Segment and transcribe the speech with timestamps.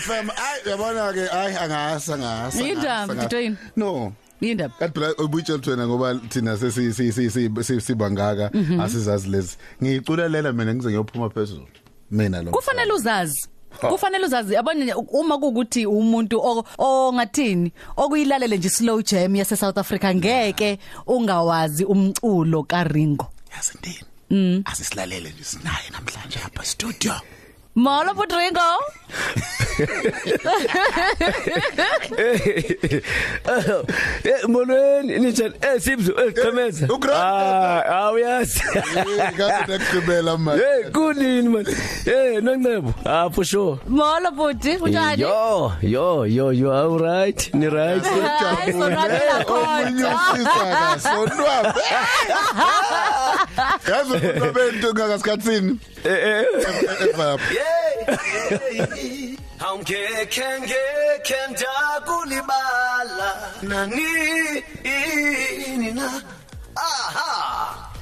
[0.00, 0.30] FM.
[0.30, 2.62] Ay uyabona ke ay angasa angasa.
[2.62, 3.56] Yindaba, Mthweni?
[3.76, 4.12] No.
[4.40, 4.74] Yindaba.
[4.78, 8.50] Kanti phela ubuyitshela thina ngoba thina sesi si si si sibangaka
[8.82, 9.56] asizazi lezi.
[9.82, 11.66] Ngiculalela mina ngize ngiyophuma phezulu.
[12.10, 12.50] Mina lo.
[12.52, 13.48] Kufanele uzazi.
[13.80, 20.14] Kufanele uzazi yabona uma kuukuthi umuntu o- ongathini okuyilalele nje slow jam yase South Africa
[20.14, 23.26] ngeke ungawazi umculo kaRingo.
[23.56, 24.62] yazi ndini.
[24.64, 27.12] Asisilalele nje sinaye namhlanje hapa studio.
[27.76, 28.60] Molo Putringo.
[34.24, 37.16] Eh molweni ninjani eh sibzo eh qhameza uGrant.
[37.16, 38.60] ah awuyazi
[39.34, 40.64] Ngathi nakugqibela manje.
[40.64, 41.66] hey kunini man
[42.06, 45.20] eh noncebo ah for sure Molo Puti, unjani?
[45.22, 50.18] yo yo yo you are right ni right Hayi sonwabela Omunye khona.
[50.32, 51.80] usisa sonwabe.
[53.88, 54.12] Yazi
[54.48, 55.78] ubento ngakasikhatsini.
[56.04, 56.44] eh eh
[57.10, 57.38] Eva.
[59.66, 63.30] Awungekhe ngekhe ndakulibala
[63.62, 64.06] nani
[65.78, 66.22] nina
[66.76, 67.30] aha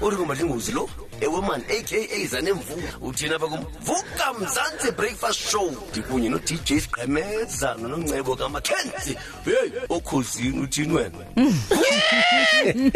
[0.01, 0.89] uri kumadlingozi lo
[1.21, 5.73] ewe man aka zanemvu uthina apha kumvuka mzansi breakfast show.
[5.91, 9.19] Ndikunye no-dj siqhemeza nononcebo kamakhenzi.
[9.45, 11.19] Heyi okhosini uthini wena?
[11.37, 12.93] Uthini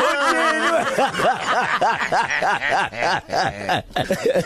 [0.00, 0.86] wena?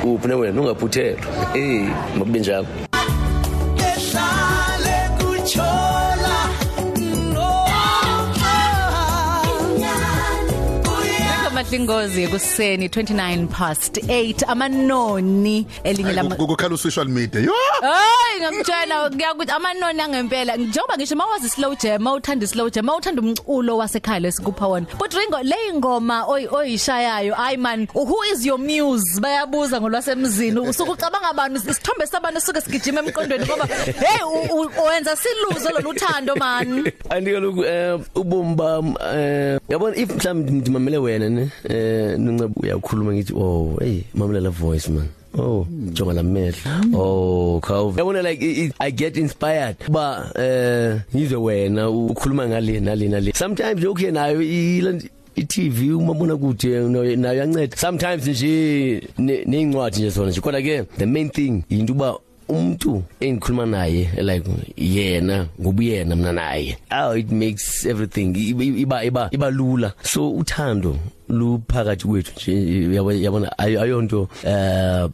[0.04, 0.60] uphi na wena?
[0.60, 1.20] Ungaphuthelwa
[1.54, 2.66] eyi makube njalo
[11.62, 17.40] Madlingozi ekuseni 29 past 8 amanoni elinye lama ukukhala social media.
[17.40, 17.52] Yo!
[17.80, 20.56] Hayi ngakutshela ngiyakuthi amanoni angempela.
[20.56, 25.38] Njengoba ngisho mawazi slow jam mawuthanda slow jam mawuthanda umculo wasekhaya lesikupha wona but Ringo
[25.42, 29.20] le ingoma oy oyishayayo ay man who is your muse?
[29.20, 30.58] Bayabuza ngolwasemzini.
[30.68, 36.34] Usuke ucabanga abantu isithombe sabantu suke sigijima emqondweni ngoba hey u- u- wenza siluzo loluthando
[36.36, 36.92] man.
[37.10, 41.48] Andike lokhu um ubomi bam um yabona if mhlawumbe ndimamele wena ne?
[41.70, 45.08] Um noncebo uyakhuluma ngithi oh hey mamela la voice man.
[45.38, 46.54] Oh jonga lamehlo
[46.94, 49.76] oh khawu yabona like i- i- i get inspired.
[49.88, 53.32] Ba eh ngizwe wena ukhuluma ngale nale nale.
[53.34, 60.10] Sometimes lokhu nayo i- i-TV umabona kude nayo nayo yanceda sometimes nje ne- neyincwadi nje
[60.10, 60.40] sona nje.
[60.40, 62.14] Kodwa ke the main thing into ba
[62.48, 64.44] umuntu engikhuluma naye like
[64.76, 66.76] yena ngobuyena mina naye.
[66.90, 69.94] Oh it makes everything iba iba iba, iba lula.
[70.02, 70.96] So uthando
[71.32, 72.52] luphakathi kwethu nje
[72.96, 75.08] yabo- yabona ayo ayonto eh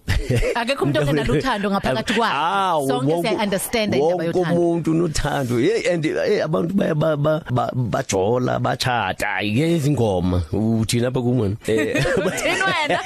[0.55, 2.35] akekho umuntu ongenalo uthando ngaphakathi kwakhe.
[2.37, 4.61] Ah, sonke wonke- siya understand indaba wonke yothando.
[4.61, 5.59] umuntu unothando.
[5.59, 11.57] Hey and hey, abantu baya ba- ba- ba- bajola bachata yezi ngoma uthina apha kumona
[11.67, 12.99] eh Uthini wena?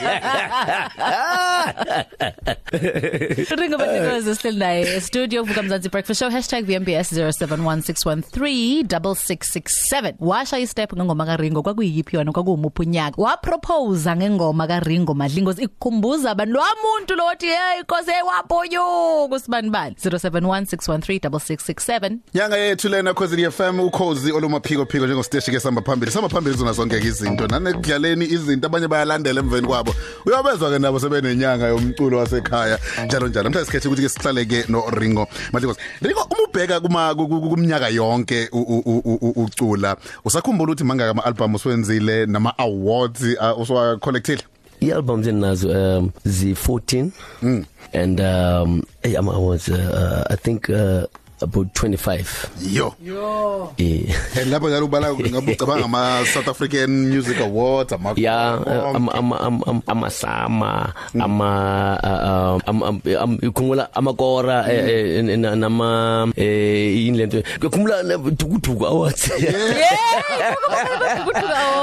[3.59, 6.31] Ringo Badikoza still naye studio vuka mzansi breakfast show
[6.63, 15.63] #VMBS 0716136667 washa istep ngengoma kaRingo kwakuyiphi yona kwakuwumuphi unyaka wapropose ngengoma kaRingo Madlingozi.
[15.63, 19.97] Ikukhumbuza abantu lomuntu lothi hey inkosi waphonyuka usibani bani.
[20.05, 26.57] 0716136667 Nyanga yethu lena cause FM ukhozi olumaphiko phiko njengosteshi ke samba phambili samba phambili
[26.57, 29.95] zona zonke izinto nanekudlaleni izinto abanye bayalandela emveni kwabo.
[30.27, 33.51] Uyabezwa ke nabo sebenenyanga yomculo wasekhaya njalo njalo.
[33.51, 35.81] Mhlawumbe sikhethe ukuthi ke sihlale ke no Ringo Madlingozi.
[36.03, 40.85] Ringo uma ubheka kuma ku- ku- kumnyaka yonke u- u- u- u- ucula usakhumbula ukuthi
[40.85, 44.43] mangaka ama album uswenzile nama awards uh, uswa collectile
[44.81, 45.69] i-albums endinazo
[45.99, 47.11] um zi-14
[47.43, 47.65] mm.
[47.93, 51.03] and um hey, ama awards uh, uh, i think uh,
[51.43, 52.95] about 25 yo.
[53.79, 54.07] Eh
[54.41, 58.53] and lapho njalo ubala ngabucabanga ama South African Music Awards ama ya
[58.95, 61.51] ama ama ama amasama ama
[62.03, 68.03] uh, um, am- am- ikhumula amakora eh, eh, na- nama eh inlento kukhumula
[68.39, 69.31] dukuduku awards.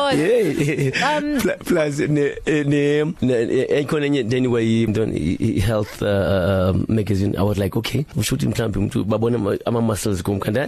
[0.10, 1.18] Yeah.
[1.20, 3.14] Um plus ne ne
[3.70, 5.14] ekhona enye then way mntwana
[5.62, 7.36] health uh, uh, magazine.
[7.38, 10.68] I was like okay ushuthi mhlambi umuntu babona ama ama muscles kumkhanda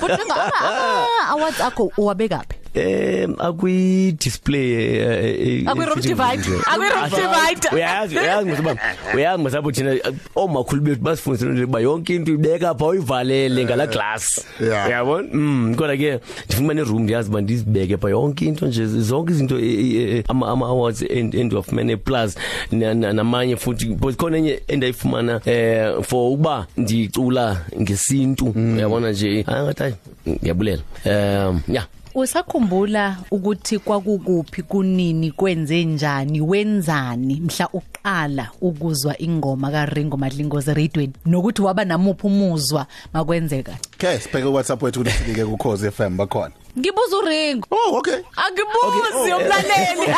[0.00, 6.42] but Ringo ama ama awards akho uwabekaphi em akwi display Akwi room divide.
[6.66, 7.68] Akwi room divide.
[7.72, 8.76] uyazi uyazi msaba
[9.14, 9.96] uyazi msaba thina
[10.34, 14.44] omakhulu bethu basifundisa nje ba yonke into ibeka pha uyivalele ngala glass.
[14.60, 14.86] Yeah.
[14.88, 15.28] uyabona?
[15.32, 19.94] Mm kodwa ke ndifumane room ndiyazi ba ndizibeke pha yonke into nje zonke izinto eh,
[19.94, 22.36] eh, ama ama awards end end of many plus
[22.72, 28.46] na- na- namanye futhi because khona enye endayifumana eh for uba ndicula ngesintu.
[28.56, 29.44] Uyabona nje?
[29.46, 29.94] Angathi hayi
[30.28, 30.82] ngiyabulela.
[31.06, 31.86] Um yeah
[32.16, 41.62] Usakhumbula ukuthi kwakukuphi kunini kwenze njani wenzani mhla uqala ukuzwa ingoma kaRingo Madlingozi radioweni nokuthi
[41.62, 43.76] waba namuphi umuzwa makwenzeka?
[43.94, 46.54] Okay sibheke WhatsApp wethu ukuthi sibike ku Cause FM bakhona.
[46.78, 47.66] Ngibuza uRingo.
[47.70, 48.20] Oh okay.
[48.36, 50.06] Angibuzi umlaleli.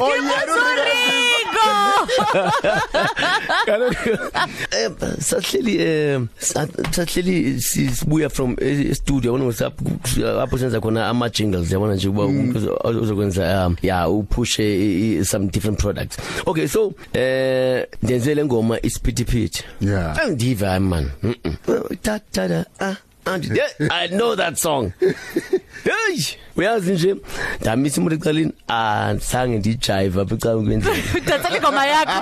[0.00, 1.25] Oh Ngibuza uRingo.
[3.66, 4.10] Kaloku
[4.70, 4.90] eh
[5.20, 6.20] sahleli eh
[6.90, 9.84] sahleli sibuya from eh, studio yabona ngosapho
[10.42, 15.46] apho senza khona ama jingles yabona nje kuba umuntu uzokwenza um yeah upush eh, some
[15.48, 16.18] different products.
[16.46, 19.64] Okay so eh ndenze le ngoma isiphithiphithi.
[19.80, 20.18] Yeah.
[20.22, 21.10] angidiva man.
[21.22, 21.96] Mm, mm.
[22.02, 22.64] ta ta.
[22.80, 22.96] Ah
[23.26, 23.60] and
[23.90, 24.92] I know that song.
[25.86, 26.18] Hey,
[26.56, 27.16] uyazi nje
[27.60, 31.02] ndamisa umuntu ecaleni asange ndijive apha ecaleni kwenzeni.
[31.26, 32.18] Datsela ingoma yakho.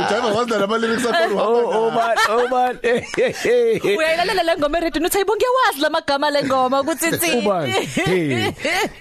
[0.00, 2.78] Ujayiva wazina lama lyrics akho Oh oh man oh man.
[3.98, 8.52] Uyayilalela le ngoma eRadio uthi ayibo ngiyawazi lamagama lengoma ukuthi ithini Uba hey.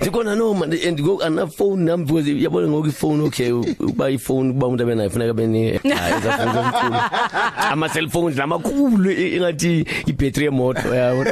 [0.01, 4.50] Ndikona no man and go ana phone number because yabona ngoku ifone okay uba ifone
[4.50, 6.95] uba umuntu abenayo funeka bene hayiza phone zomkhulu
[7.71, 11.31] ama cellphones lamakhulu ingathi ibattery yemoto yabona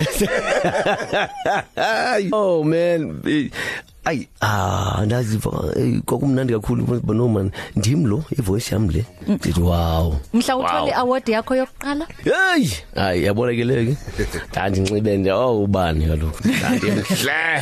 [2.31, 3.51] oh man.
[4.11, 9.06] Eh, ay ah ndaziva eh, kwakumnandi kakhulu ngoba no man ndim lo ivoice yami le
[9.27, 10.89] ndithi wow Mhla uthola Wow.
[10.89, 13.97] iaward yakho yokuqala Hey, hayi yabona ke leke.
[14.51, 16.38] Kanti nxibe nje oh ubani kaloku.
[16.61, 17.61] Kanti mhle.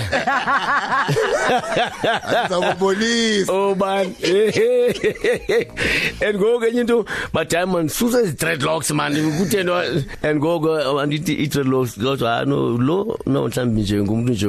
[2.27, 4.13] Ngizakubonisa Ubani.
[6.25, 9.73] And go kenye into ba diamond susa is dreadlocks man kuthendo
[10.23, 14.47] and go go andithi i dreadlocks kodwa no lo no mhlambi nje ngumuntu nje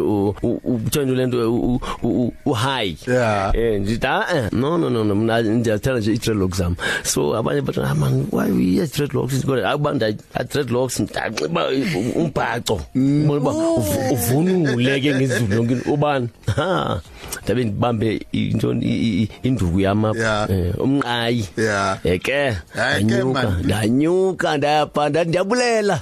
[0.64, 2.96] uthando lento u- u u high.
[3.06, 3.52] Yeah.
[3.56, 6.76] Eh ndita eh, no no no no mina ndiyathanda nje i dreadlocks am.
[7.04, 10.12] So abanye bathi ah man why we yes dreadlocks kodwa akubanda
[10.52, 11.68] dreadlocks ndaxiba
[12.16, 12.80] umbhaco.
[12.94, 16.28] Ubona ba uv- uvunule ke ngezulu yonke ubani.
[16.56, 17.00] Ha.
[17.44, 20.50] Ndabe ndibambe into i- i- induku yama Yeah.
[20.50, 21.48] eh, umnqayi.
[21.56, 21.98] Yeah.
[22.04, 22.56] Eke.
[22.74, 23.64] Hayi ke, Ndanyuka man.
[23.64, 26.00] ndanyuka ndayapanda ndiyabulela.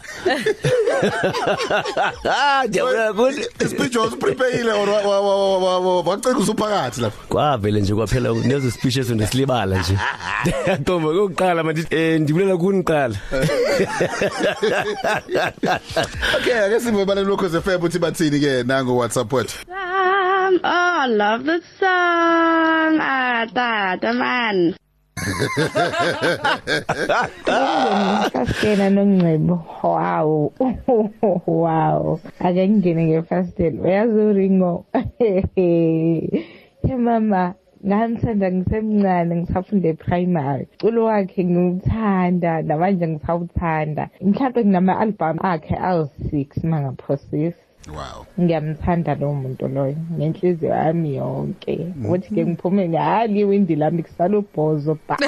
[2.69, 4.87] Ndiyabulela kuthi Ispeech was prepared or
[5.67, 9.79] wa- wa- wa- wa- wa- wacela usuphakathi lapha kwavele nje kwaphela nezo speech ezo nesilibala
[9.79, 9.99] nje
[10.67, 13.17] yaqomba kokuqala manje eh ndibulela kuni qala
[16.37, 19.59] Okay ake sibe balelo lokho FM uthi bathini ke nango WhatsApp wethu
[20.47, 22.99] Um, oh, I love this song.
[23.03, 24.77] Ah, tata man.
[28.25, 29.57] Ngifastela nongcebo.
[29.83, 30.53] Wow.
[31.47, 32.21] wow.
[32.41, 33.83] Ake ngingene ngefastela.
[33.83, 34.85] Uyazi uRingo.
[36.87, 37.55] Hey mama,
[37.87, 40.67] ngamthanda ngisemncane ngisafunde primary.
[40.81, 44.09] Culo wakhe ngiwuthanda namanje ngisawuthanda.
[44.21, 47.66] Mhlawumbe nginama album akhe awu6 mangaphosisi.
[47.89, 48.27] Wow.
[48.41, 51.95] Ngiyamthanda lo muntu loyo ngenhliziyo yami yonke.
[52.05, 55.17] Ukuthi ke ngiphume ngali windi lami kusalubhozo ba.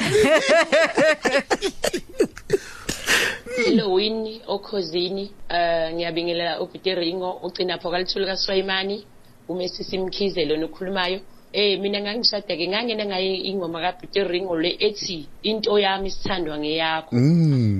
[3.65, 9.05] Hello Winnie okhosini eh ngiyabingelela uBiteringo ugcina phokalithulu kaSwayimani
[9.47, 11.19] umesisi Mkhize lona okhulumayo.
[11.53, 17.15] Eh mina ngangishada ke ngangena ngaye ingoma kaBiteringo le ethi into yami sithandwa ngeyakho.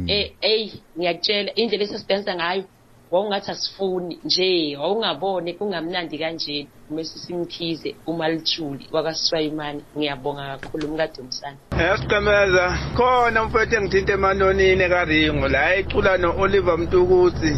[0.08, 2.63] Eh hey ngiyakutshela indlela esasidansa ngayo.
[3.12, 11.58] Wawungathi asifuni nje wawungabone kungamnandi kanje umesisi Mkhize umalithuli wakwaSwayimani ngiyabonga kakhulu mkade umsana.
[11.94, 17.54] Esiqemeza khona mfethu engithinta emanonini kaRingo la ecula noOliver Mtukudzi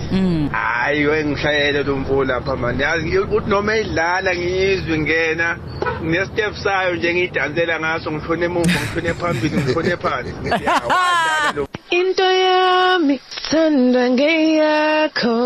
[0.52, 5.58] hayi wengishayele lo mfo lapha manje yazi uthi noma idlala ngiyizwe ngena
[6.02, 10.34] nestep sayo nje ngiyidansela ngaso ngishone emuva ngishone phambili ngishone phansi.
[11.92, 12.24] Into
[13.02, 15.38] yami sanda ngeyakho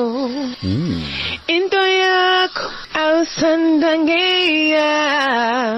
[1.47, 4.91] Into yakho awusanda ngeya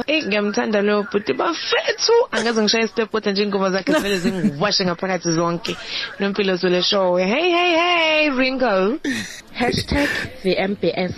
[0.10, 5.78] Ngiyamthanda lo bhuti bafethu angaze ngishaye step kodwa nje ingoma zakhe vele zingiwashe ngaphakathi zonke
[6.20, 9.00] Nompilo Zule show hey hey hey Ringo
[9.54, 10.10] Hashtag
[10.44, 11.16] VMBS.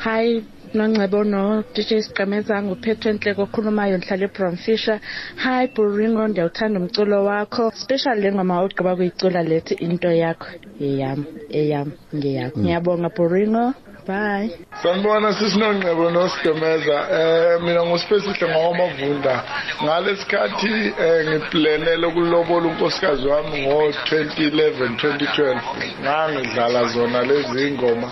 [0.00, 0.42] Hi
[0.76, 4.98] nongcebo no DJ Sigameza nguPhetho Nhleko okhulumayo ngihlala eBromfisher
[5.42, 10.48] hi Buringo ndiyawuthanda umculo wakho special le ngoma ogqiba kuyicula lethi into yakho.
[10.80, 13.64] Eyam eyam ngeyakho ngiyabonga Buringo.
[14.06, 14.50] Bye.
[14.82, 19.34] Sanibona sisinongcebo nosidemeza eh mina ngusipesihle ngawamavunda.
[19.82, 25.60] Ngalesikhathi eh ngiplanele ukulobola unkosikazi wami ngo2011 2012
[26.02, 28.08] ngangidlala zona lezi ingoma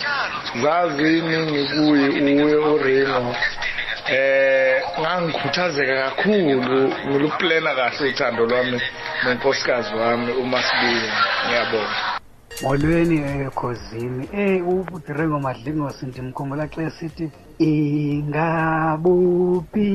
[0.62, 3.36] zaziningi kuyi uwe uRingo.
[4.08, 8.80] Eh ngangikhuthazeka kakhulu ngiluplana kahle uthando lwami
[9.24, 11.12] nenkosikazi wami uma sibuya
[11.46, 12.03] ngiyabonga.
[12.62, 17.26] Molweni ekhosini eh ubudirengo madlingosi ndimkhumbula xa esithi
[17.70, 19.90] ingabuphi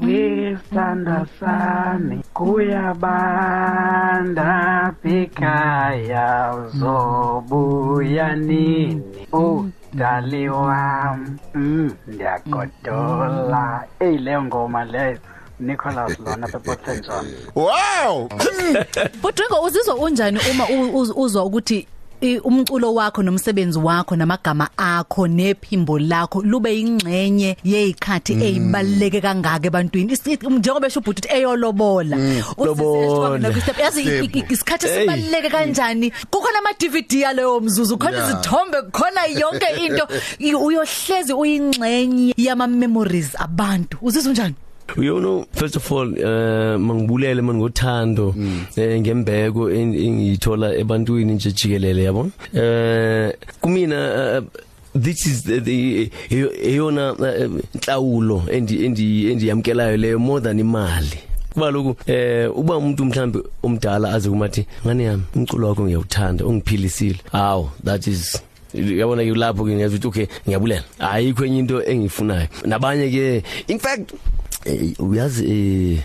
[0.00, 4.50] nesitanda sami kuyabanda
[5.02, 6.28] bekhaya
[6.60, 9.26] uzobuya nini?
[9.32, 13.84] Udali wam mm, ndiyagodola.
[14.00, 15.18] Eyi leyo ngoma leyo.
[15.60, 18.28] Nicholas lona beport john wow!
[19.22, 21.86] Budringo uzizwa unjani uma u- uz- uzwa ukuthi
[22.20, 30.12] i- umculo wakho nomsebenzi wakho namagama akho nephimbo lakho lube ingxenye yezikhathi ezibaleke kangaka ebantwini?
[30.12, 32.16] Isi- njengoba esho ubhuti ukuthi eyolobola
[32.58, 33.48] Lobola.
[33.82, 35.00] yazi i- i- isikhathi Hey.
[35.00, 36.12] sibaleke kanjani?
[36.30, 38.30] Kukhona ama DVD yaleyo mzuzu khona Yeah.
[38.30, 40.08] izithombe khona yonke into.
[40.38, 43.98] I- uyohlezi uyingxenye yama memories abantu.
[44.02, 44.54] Uzizwa unjani?
[44.96, 48.34] You know first of all uh mangibulele manje ngothando
[48.76, 54.44] eh ngembeko en- engiyithola ebantwini nje jikelele yabona eh kumina uh,
[55.02, 56.10] this is the, the
[56.62, 61.18] eyona uh, nhlawulo endi endi endiyamkelayo leyo more than imali.
[61.54, 67.18] Kuba lokhu eh uba umuntu mhlambe omdala aze kumathi ngane yami umculo wakho ngiyawuthanda ungiphilisile.
[67.32, 68.42] Aw that is
[68.74, 70.84] yabona ke lapho ke ngiyazi ukuthi okay ngiyabulela.
[70.98, 72.48] Ayikho enye into engiyifunayo.
[72.64, 74.18] Nabanye ke in fact eh,
[74.98, 76.02] uyazi eh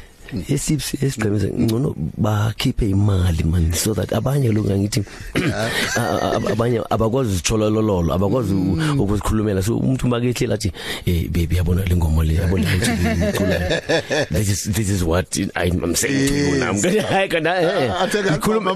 [0.50, 5.04] esips esigqemeza ngcono bakhiphe imali man so that abanye lokho ngithi
[6.52, 9.62] abanye abakwazi ukuthola lololo abakwazi u- ukuzikhulumela.
[9.64, 10.72] So umuntu makehlela athi
[11.06, 13.60] eh baby yabona le ngoma le yabona ukuthi ngicula
[14.32, 16.74] this is this is what I'm, I'm saying to you now.
[16.74, 18.76] Hayi kana eh Atheka ikhuluma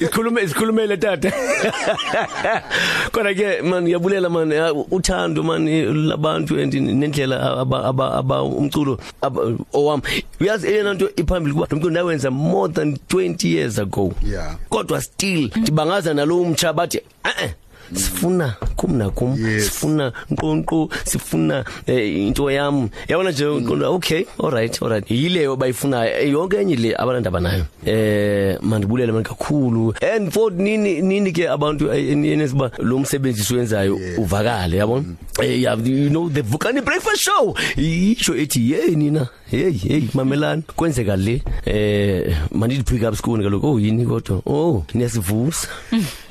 [0.00, 1.30] ikhulume isikhulumele tata.
[3.12, 5.66] Kodwa ke man yabulela man ya, uthando man
[6.08, 10.02] labantu and nendlela aba aba aba umculo aba- owami.
[10.40, 14.56] Uyazi eyona nto iphambili kuba lo mculo ndawenza more than 20 years ago Yeah.
[14.68, 17.50] kodwa still ndibangaza nalo umtsha bathi eh eh
[17.94, 19.64] sifuna kum nakum Yes.
[19.64, 25.10] sifuna nqonqo sifuna eh, into yami yabona nje nqonqo okay all right all right.
[25.10, 27.64] Yileyo bayifunayo Eh, yonke enye le abanandaba nayo.
[27.86, 29.94] Eh mandibulele manje kakhulu.
[30.02, 35.04] And for nini nini ke abantu eh, enesiba lo msebenzi siwenzayo uvakale yabona
[35.42, 37.54] eh yeah, you know the Vukani breakfast show.
[37.76, 40.62] Isho ethi hey nina hey hey mamelani.
[40.76, 44.42] Kwenzeka le eh manidi pick up school kaloku oh yini kodwa?
[44.46, 45.68] Oh niyasivusa.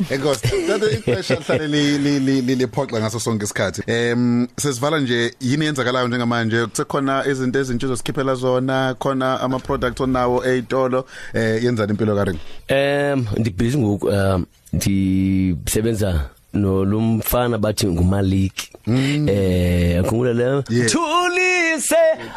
[0.10, 3.82] Enkosi tata ixesha lihlale li- li- li- li- liphoxa ngaso sonke isikhathi.
[3.88, 10.46] Em sesivala nje yini yenzakalayo njengamanje kusekhona izinto ezintsha zosikhiphela zona khona ama products onawo
[10.46, 12.39] eitolo eh yenzani impilo karing?
[12.68, 18.54] Em ndibhizi ngoku um ndisebenza no lumfana bathi ngumalik.
[18.88, 20.63] Eh akhumbula le?
[20.70, 20.92] Yes.
[20.92, 21.96] thulise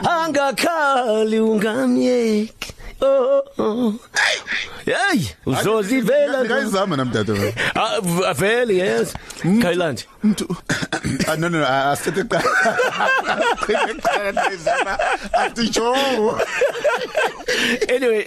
[0.08, 2.72] angakhali ungamyeki.
[3.00, 3.94] Oh oh.
[4.84, 9.14] hey uzozivela ngayizama namdada wena Ah, v- avele yes.
[9.62, 10.46] Kailandi umuntu
[11.28, 12.44] ah no no asithe qala
[13.66, 14.98] qala qala ngayizama
[15.32, 15.94] aticho
[17.88, 18.24] anyway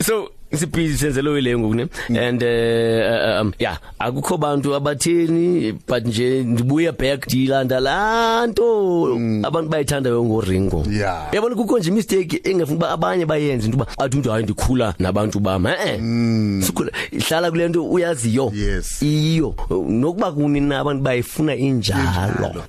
[0.00, 1.86] so sibhizi senzelo ile ngoku ne?
[2.08, 10.10] And uh, um yeah akukho bantu abatheni but nje ndibuya back dilanda lanto abantu bayithanda
[10.10, 10.84] ngoringo.
[10.90, 11.28] Yeah.
[11.32, 15.40] yabona kukho nje mistake engafuna uba abanye bayenze into uba athi umuntu hayi ndikhula nabantu
[15.40, 15.66] bam.
[15.66, 16.00] Eh
[16.62, 18.52] sikhula ihlala kule nto uyaziyo.
[18.54, 19.02] Yes.
[19.02, 19.54] iyo.
[19.88, 22.64] Nokuba kuni na abantu bayifuna injalo.